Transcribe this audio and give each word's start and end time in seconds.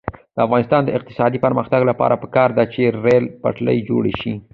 د 0.35 0.37
افغانستان 0.45 0.81
د 0.85 0.89
اقتصادي 0.97 1.39
پرمختګ 1.45 1.81
لپاره 1.91 2.15
پکار 2.23 2.49
ده 2.57 2.63
چې 2.73 2.81
ریل 3.05 3.25
پټلۍ 3.43 3.77
جوړه 3.89 4.11
شي. 4.21 4.33